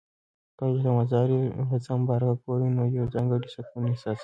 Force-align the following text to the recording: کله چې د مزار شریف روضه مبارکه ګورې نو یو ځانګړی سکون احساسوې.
کله 0.57 0.71
چې 0.77 0.81
د 0.85 0.89
مزار 0.97 1.27
شریف 1.31 1.67
روضه 1.71 1.91
مبارکه 1.99 2.39
ګورې 2.43 2.67
نو 2.77 2.83
یو 2.97 3.05
ځانګړی 3.13 3.47
سکون 3.55 3.83
احساسوې. 3.87 4.19